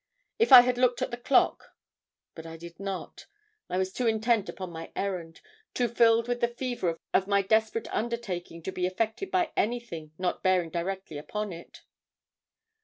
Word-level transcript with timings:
If 0.39 0.51
I 0.51 0.61
had 0.61 0.79
looked 0.79 1.03
at 1.03 1.11
the 1.11 1.15
clock 1.17 1.75
but 2.33 2.43
I 2.47 2.57
did 2.57 2.79
not; 2.79 3.27
I 3.69 3.77
was 3.77 3.93
too 3.93 4.07
intent 4.07 4.49
upon 4.49 4.71
my 4.71 4.91
errand, 4.95 5.41
too 5.75 5.87
filled 5.87 6.27
with 6.27 6.41
the 6.41 6.47
fever 6.47 6.97
of 7.13 7.27
my 7.27 7.43
desperate 7.43 7.87
undertaking, 7.93 8.63
to 8.63 8.71
be 8.71 8.87
affected 8.87 9.29
by 9.29 9.51
anything 9.55 10.11
not 10.17 10.41
bearing 10.41 10.71
directly 10.71 11.19
upon 11.19 11.53
it. 11.53 11.83